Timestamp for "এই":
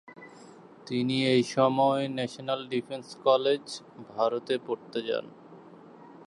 1.27-1.43